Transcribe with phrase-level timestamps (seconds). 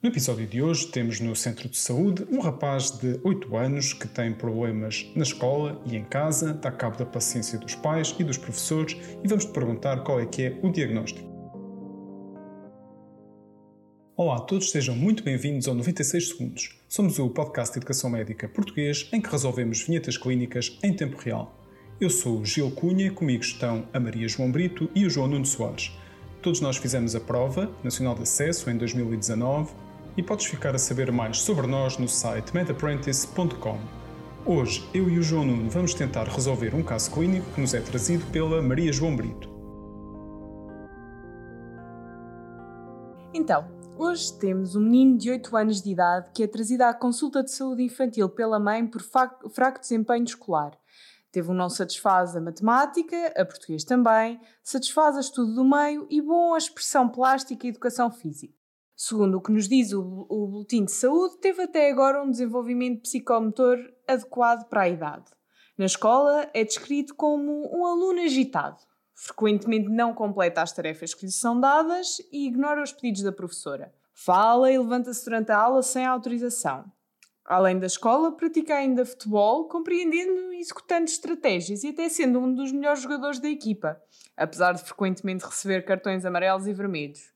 [0.00, 4.06] No episódio de hoje temos no centro de saúde um rapaz de 8 anos que
[4.06, 8.38] tem problemas na escola e em casa, dá cabo da paciência dos pais e dos
[8.38, 11.28] professores e vamos te perguntar qual é que é o diagnóstico.
[14.16, 16.78] Olá a todos, sejam muito bem-vindos ao 96 Segundos.
[16.88, 21.60] Somos o podcast de Educação Médica português em que resolvemos vinhetas clínicas em tempo real.
[22.00, 25.44] Eu sou o Gil Cunha, comigo estão a Maria João Brito e o João Nuno
[25.44, 25.90] Soares.
[26.40, 29.87] Todos nós fizemos a prova Nacional de Acesso em 2019
[30.18, 33.78] e podes ficar a saber mais sobre nós no site medapprentice.com.
[34.44, 37.80] Hoje, eu e o João Nuno vamos tentar resolver um caso clínico que nos é
[37.80, 39.48] trazido pela Maria João Brito.
[43.32, 47.44] Então, hoje temos um menino de 8 anos de idade que é trazido à consulta
[47.44, 50.72] de saúde infantil pela mãe por fraco desempenho escolar.
[51.30, 56.20] Teve um não satisfaz a matemática, a português também, satisfaz a estudo do meio e
[56.20, 58.57] bom a expressão plástica e educação física.
[59.00, 63.02] Segundo o que nos diz o, o Boletim de Saúde, teve até agora um desenvolvimento
[63.02, 63.78] psicomotor
[64.08, 65.30] adequado para a idade.
[65.78, 68.78] Na escola, é descrito como um aluno agitado.
[69.14, 73.94] Frequentemente não completa as tarefas que lhe são dadas e ignora os pedidos da professora.
[74.12, 76.84] Fala e levanta-se durante a aula sem autorização.
[77.44, 82.72] Além da escola, pratica ainda futebol, compreendendo e executando estratégias e até sendo um dos
[82.72, 83.96] melhores jogadores da equipa,
[84.36, 87.30] apesar de frequentemente receber cartões amarelos e vermelhos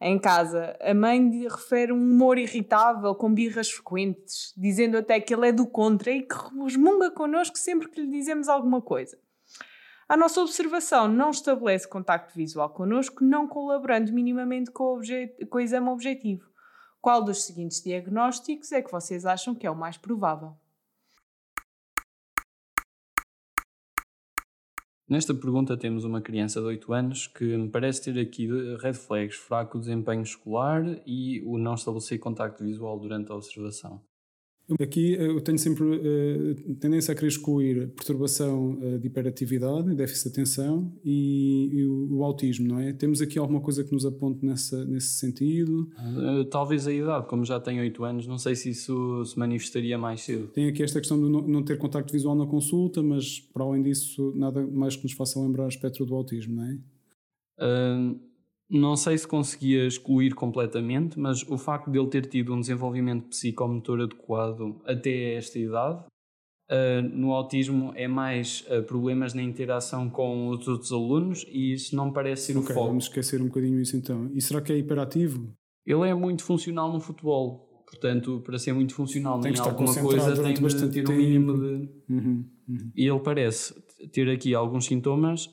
[0.00, 0.76] em casa.
[0.80, 5.66] A mãe refere um humor irritável, com birras frequentes, dizendo até que ele é do
[5.66, 6.34] contra e que
[6.64, 9.18] resmunga connosco sempre que lhe dizemos alguma coisa.
[10.08, 15.00] A nossa observação não estabelece contacto visual connosco, não colaborando minimamente com o,
[15.48, 16.50] com o exame objetivo.
[17.00, 20.56] Qual dos seguintes diagnósticos é que vocês acham que é o mais provável?
[25.10, 28.48] Nesta pergunta temos uma criança de 8 anos que me parece ter aqui
[28.80, 34.00] red flags, fraco desempenho escolar e o não estabelecer contacto visual durante a observação.
[34.80, 40.30] Aqui eu tenho sempre uh, tendência a querer excluir perturbação uh, de hiperatividade, déficit de
[40.30, 42.92] atenção e, e o, autismo, não é?
[42.92, 45.90] Temos aqui alguma coisa que nos aponte nessa, nesse sentido?
[45.98, 49.96] Uh, talvez a idade, como já tenho 8 anos, não sei se isso se manifestaria
[49.96, 50.48] mais cedo.
[50.48, 54.32] Tem aqui esta questão de não, ter contacto visual na consulta, mas para além disso,
[54.36, 56.78] nada mais que nos faça lembrar o espectro do autismo, não é?
[58.70, 63.28] não sei se conseguia excluir completamente, mas o facto de ele ter tido um desenvolvimento
[63.28, 66.04] psicomotor adequado até esta idade,
[66.70, 71.96] uh, no autismo é mais uh, problemas na interação com os outros alunos e isso
[71.96, 72.86] não parece ser okay, o foco.
[72.88, 74.30] Vamos esquecer um bocadinho isso então.
[74.32, 75.52] E será que é hiperativo?
[75.84, 77.68] Ele é muito funcional no futebol.
[77.86, 81.88] Portanto, para ser muito funcional tem em alguma coisa, tem de ter um mínimo de.
[82.08, 82.92] Uhum, uhum.
[82.94, 83.74] E ele parece
[84.12, 85.52] ter aqui alguns sintomas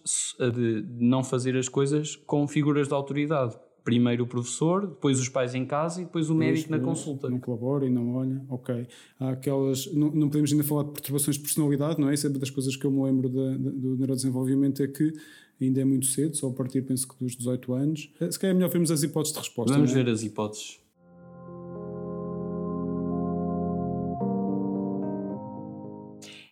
[0.53, 3.57] de não fazer as coisas com figuras de autoridade.
[3.87, 7.29] Primeiro o professor, depois os pais em casa e depois o médico na consulta.
[7.29, 8.85] Não colabora e não olha, ok.
[9.17, 9.85] Há aquelas.
[9.93, 12.13] Não, não, podemos ainda falar de perturbações de personalidade, não é?
[12.13, 15.13] Isso é uma das coisas que eu me lembro de, de, do neurodesenvolvimento é que
[15.61, 18.13] ainda é muito cedo, só a partir, penso que dos 18 anos.
[18.19, 19.73] Eh, se calhar é melhor vermos as hipóteses de resposta.
[19.73, 19.93] Vamos é?
[19.93, 20.81] ver as hipóteses.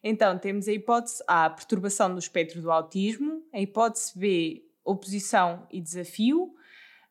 [0.02, 5.81] Então, temos a hipótese A, perturbação do espectro do autismo, a hipótese B, oposição e
[5.81, 6.56] desafio,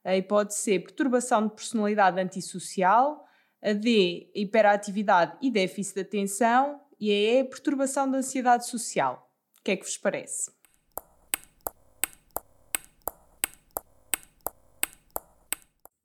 [0.05, 3.25] a hipótese C, perturbação de personalidade antissocial,
[3.63, 9.31] a D, hiperatividade e déficit de atenção e a E, perturbação da ansiedade social.
[9.59, 10.53] O que é que vos parece?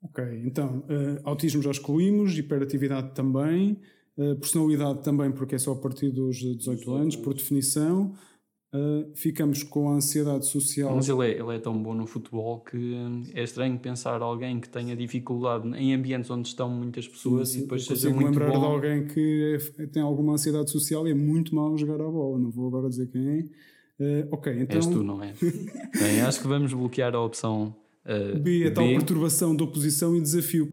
[0.02, 3.80] Ok, então, uh, autismo já excluímos, hiperatividade também.
[4.16, 8.14] Uh, personalidade também, porque é só a partir dos 18 anos, por definição.
[8.72, 10.94] Uh, ficamos com a ansiedade social.
[10.94, 14.60] Mas ele é, ele é tão bom no futebol que hum, é estranho pensar alguém
[14.60, 18.52] que tenha dificuldade em ambientes onde estão muitas pessoas Sim, e depois seja muito lembrar
[18.52, 18.60] bom.
[18.60, 22.38] de alguém que é, tem alguma ansiedade social e é muito mal jogar a bola.
[22.38, 23.40] Não vou agora dizer quem é.
[24.00, 24.76] Uh, ok, então.
[24.76, 25.34] És tu, não é?
[25.98, 27.74] Bem, acho que vamos bloquear a opção
[28.06, 30.72] uh, B, a tal perturbação de oposição e desafio.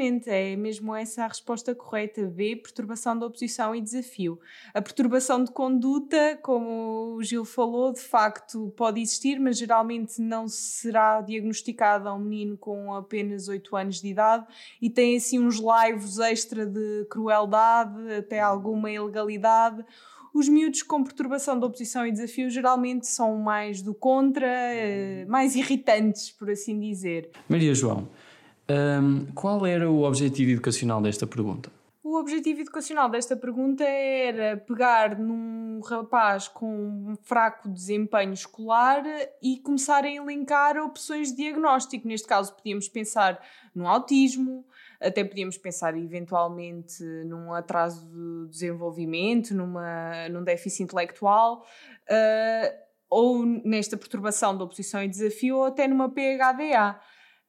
[0.00, 2.22] Precisamente, é mesmo essa a resposta correta.
[2.22, 4.40] B, perturbação da oposição e desafio.
[4.72, 10.48] A perturbação de conduta, como o Gil falou, de facto pode existir, mas geralmente não
[10.48, 14.46] será diagnosticada a um menino com apenas 8 anos de idade
[14.80, 19.84] e tem assim uns laivos extra de crueldade, até alguma ilegalidade
[20.32, 25.56] os miúdos com perturbação de oposição e desafio geralmente são mais do contra, eh, mais
[25.56, 27.30] irritantes, por assim dizer.
[27.48, 28.08] Maria João,
[28.70, 31.70] um, qual era o objetivo educacional desta pergunta?
[32.02, 39.02] O objetivo educacional desta pergunta era pegar num rapaz com um fraco desempenho escolar
[39.42, 42.08] e começar a elencar opções de diagnóstico.
[42.08, 43.40] Neste caso, podíamos pensar
[43.74, 44.64] no autismo,
[45.00, 51.64] até podíamos pensar eventualmente num atraso de desenvolvimento, numa, num déficit intelectual,
[52.08, 52.74] uh,
[53.08, 56.98] ou nesta perturbação da oposição e desafio, ou até numa PHDA.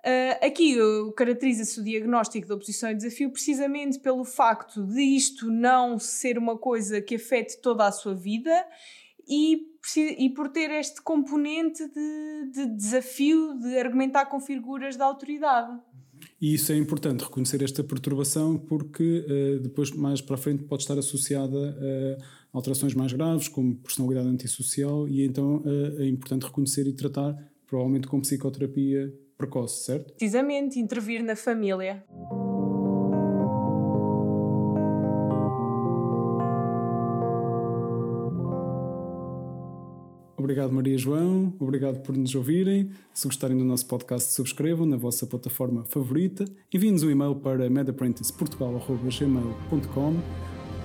[0.03, 0.77] Uh, aqui
[1.15, 6.57] caracteriza-se o diagnóstico da oposição e desafio precisamente pelo facto de isto não ser uma
[6.57, 8.65] coisa que afete toda a sua vida
[9.29, 9.61] e,
[10.17, 15.79] e por ter este componente de, de desafio de argumentar com figuras da autoridade.
[16.41, 20.81] E isso é importante, reconhecer esta perturbação, porque uh, depois, mais para a frente, pode
[20.81, 21.77] estar associada
[22.51, 27.37] a alterações mais graves, como personalidade antissocial, e então uh, é importante reconhecer e tratar,
[27.67, 30.13] provavelmente com psicoterapia precoce, certo?
[30.13, 32.03] Precisamente, intervir na família.
[40.37, 41.53] Obrigado, Maria João.
[41.59, 42.89] Obrigado por nos ouvirem.
[43.13, 46.43] Se gostarem do nosso podcast, subscrevam na vossa plataforma favorita.
[46.73, 50.15] Enviem-nos um e-mail para medapprenticeportugal.gmail.com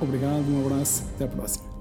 [0.00, 1.75] Obrigado, um abraço, até à próxima.